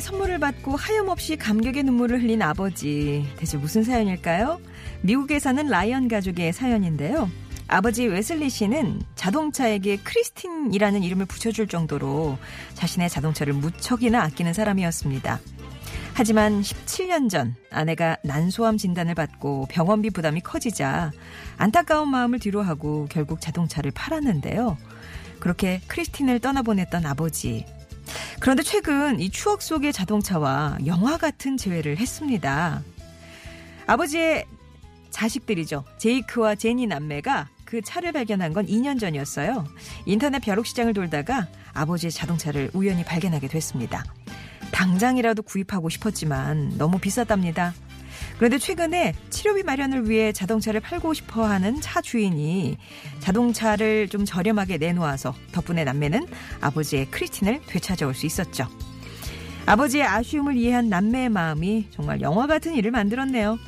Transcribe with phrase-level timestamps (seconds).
[0.00, 3.26] 선물을 받고 하염없이 감격의 눈물을 흘린 아버지.
[3.36, 4.60] 대체 무슨 사연일까요?
[5.02, 7.30] 미국에 사는 라이언 가족의 사연인데요.
[7.68, 12.38] 아버지 웨슬리 씨는 자동차에게 크리스틴이라는 이름을 붙여줄 정도로
[12.74, 15.38] 자신의 자동차를 무척이나 아끼는 사람이었습니다.
[16.14, 21.12] 하지만 17년 전 아내가 난소암 진단을 받고 병원비 부담이 커지자
[21.58, 24.76] 안타까운 마음을 뒤로하고 결국 자동차를 팔았는데요.
[25.38, 27.64] 그렇게 크리스틴을 떠나보냈던 아버지.
[28.40, 32.82] 그런데 최근 이 추억 속의 자동차와 영화 같은 재회를 했습니다.
[33.86, 34.44] 아버지의
[35.10, 35.84] 자식들이죠.
[35.98, 39.66] 제이크와 제니 남매가 그 차를 발견한 건 2년 전이었어요.
[40.06, 44.04] 인터넷 벼룩시장을 돌다가 아버지의 자동차를 우연히 발견하게 됐습니다.
[44.72, 47.74] 당장이라도 구입하고 싶었지만 너무 비쌌답니다.
[48.38, 52.78] 그런데 최근에 치료비 마련을 위해 자동차를 팔고 싶어 하는 차 주인이
[53.18, 56.24] 자동차를 좀 저렴하게 내놓아서 덕분에 남매는
[56.60, 58.68] 아버지의 크리스틴을 되찾아올 수 있었죠.
[59.66, 63.58] 아버지의 아쉬움을 이해한 남매의 마음이 정말 영화 같은 일을 만들었네요.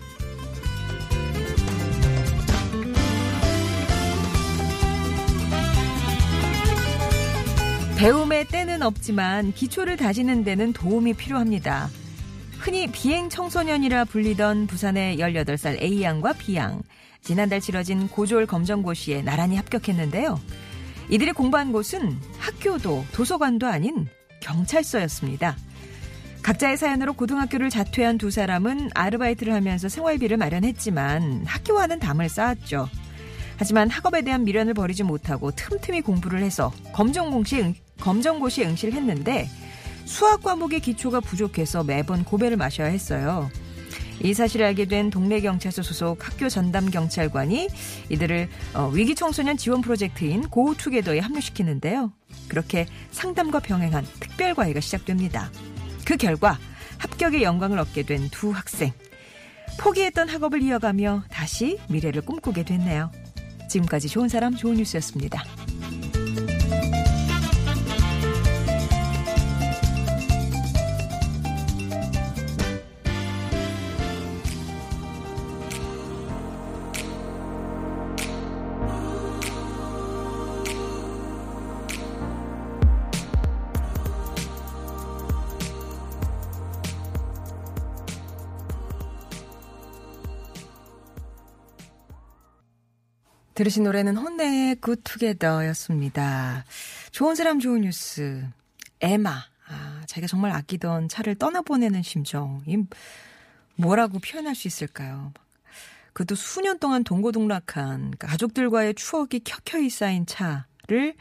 [7.99, 11.91] 배움의 때는 없지만 기초를 다지는 데는 도움이 필요합니다.
[12.61, 16.83] 흔히 비행 청소년이라 불리던 부산의 18살 A양과 B양.
[17.23, 20.39] 지난달 치러진 고졸 검정고시에 나란히 합격했는데요.
[21.09, 24.07] 이들이 공부한 곳은 학교도 도서관도 아닌
[24.41, 25.57] 경찰서였습니다.
[26.43, 32.91] 각자의 사연으로 고등학교를 자퇴한 두 사람은 아르바이트를 하면서 생활비를 마련했지만 학교와는 담을 쌓았죠.
[33.57, 39.49] 하지만 학업에 대한 미련을 버리지 못하고 틈틈이 공부를 해서 검정고시, 검정고시에 응시를 했는데
[40.11, 43.49] 수학 과목의 기초가 부족해서 매번 고배를 마셔야 했어요.
[44.23, 47.69] 이 사실을 알게 된 동네 경찰서 소속 학교 전담 경찰관이
[48.09, 52.13] 이들을 어, 위기 청소년 지원 프로젝트인 고투게더에 합류시키는데요.
[52.49, 55.49] 그렇게 상담과 병행한 특별 과외가 시작됩니다.
[56.05, 56.59] 그 결과
[56.99, 58.93] 합격의 영광을 얻게 된 두 학생.
[59.79, 63.13] 포기했던 학업을 이어가며 다시 미래를 꿈꾸게 됐네요.
[63.69, 65.45] 지금까지 좋은 사람 좋은 뉴스였습니다.
[93.61, 96.65] 들으신 노래는 혼내의 굿투게더였습니다.
[97.13, 98.43] 좋은 사람 좋은 뉴스.
[99.03, 99.33] 에마.
[99.69, 102.63] 아, 자기가 정말 아끼던 차를 떠나보내는 심정.
[102.67, 102.83] 이
[103.77, 105.35] 뭐라고 표현할 수 있을까요?
[106.15, 111.15] 그것도 수년 동안 동고동락한 가족들과의 추억이 켜켜이 쌓인 차를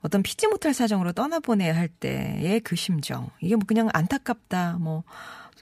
[0.00, 3.28] 어떤 피지 못할 사정으로 떠나보내야 할 때의 그 심정.
[3.42, 5.04] 이게 뭐 그냥 안타깝다, 뭐,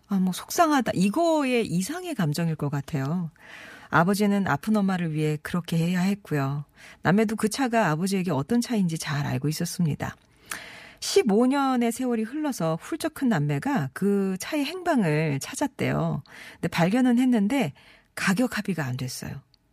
[0.07, 0.93] 아, 뭐 속상하다.
[0.95, 3.33] 이거의 이상의 감정일 것 같아요.
[3.91, 6.65] 아버지는 아픈 엄마를 위해 그렇게 해야 했고요.
[7.03, 10.17] 남매도 그 차가 아버지에게 어떤 차인지 잘 알고 있었습니다.
[11.01, 16.23] 15년의 세월이 흘러서 훌쩍 큰 남매가 그 차의 행방을 찾았대요.
[16.55, 17.73] 근데 발견은 했는데
[18.15, 19.33] 가격 합의가 안 됐어요.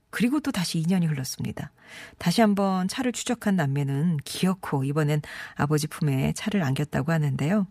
[0.10, 1.72] 그리고 또 다시 2년이 흘렀습니다.
[2.18, 5.22] 다시 한번 차를 추적한 남매는 기어코 이번엔
[5.56, 7.66] 아버지 품에 차를 안겼다고 하는데요.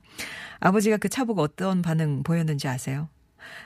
[0.61, 3.09] 아버지가 그 차 보고 어떤 반응 보였는지 아세요?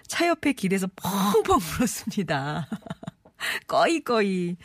[0.07, 2.69] 차 옆에 길에서 펑펑 울었습니다.
[3.67, 4.57] 꺼이꺼이.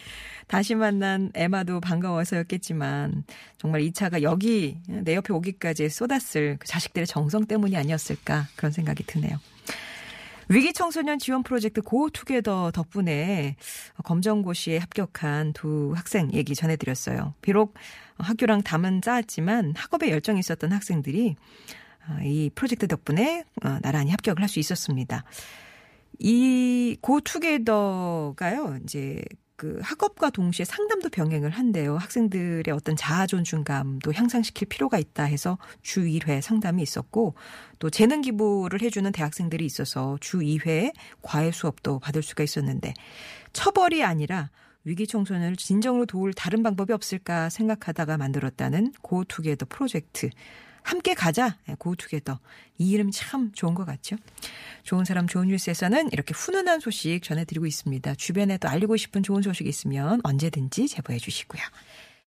[0.48, 3.24] 다시 만난 에마도 반가워서였겠지만
[3.58, 9.04] 정말 이 차가 여기 내 옆에 오기까지 쏟았을 그 자식들의 정성 때문이 아니었을까 그런 생각이
[9.06, 9.40] 드네요.
[10.52, 13.56] 위기 청소년 지원 프로젝트 고투게더 덕분에
[14.04, 17.36] 검정고시에 합격한 두 학생 얘기 전해드렸어요.
[17.42, 17.76] 비록
[18.18, 21.89] 학교랑 담은 쌓았지만 학업에 열정이 있었던 학생들이 어,
[22.24, 25.24] 이 프로젝트 덕분에 어, 나란히 합격을 할 수 있었습니다.
[26.20, 29.22] 이 고투게더가요, 이제
[29.56, 31.98] 그 학업과 동시에 상담도 병행을 한대요.
[31.98, 37.36] 학생들의 어떤 자아 존중감도 향상시킬 필요가 있다 해서 주 1회 상담이 있었고
[37.78, 42.94] 또 재능 기부를 해주는 대학생들이 있어서 주 2회 과외 수업도 받을 수가 있었는데
[43.52, 44.50] 처벌이 아니라
[44.86, 50.30] 위기 청소년을 진정으로 도울 다른 방법이 없을까 생각하다가 만들었다는 고투게더 프로젝트.
[50.90, 51.56] 함께 가자.
[51.78, 52.40] 고투게더.
[52.80, 54.16] 이 이름 참 좋은 것 같죠?
[54.82, 58.16] 좋은 사람 좋은 뉴스에서는 이렇게 훈훈한 소식 전해드리고 있습니다.
[58.16, 61.62] 주변에 또 알리고 싶은 좋은 소식 있으면 언제든지 제보해 주시고요.